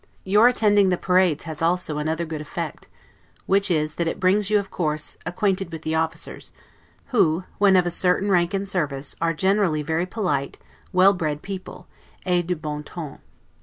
Your 0.23 0.47
attending 0.47 0.89
the 0.89 0.97
parades 0.97 1.43
has 1.43 1.61
also 1.61 1.99
another 1.99 2.25
good 2.25 2.41
effect, 2.41 2.87
which 3.45 3.69
is, 3.69 3.93
that 4.01 4.07
it 4.07 4.19
brings 4.19 4.49
you, 4.49 4.57
of 4.57 4.71
course, 4.71 5.15
acquainted 5.27 5.71
with 5.71 5.83
the 5.83 5.93
officers, 5.93 6.51
who, 7.09 7.43
when 7.59 7.75
of 7.75 7.85
a 7.85 7.91
certain 7.91 8.31
rank 8.31 8.51
and 8.55 8.67
service, 8.67 9.15
are 9.21 9.31
generally 9.35 9.83
very 9.83 10.07
polite, 10.07 10.57
well 10.91 11.13
bred 11.13 11.43
people, 11.43 11.85
'et 12.25 12.47
du 12.47 12.55
bon 12.55 12.81
ton'. 12.83 13.19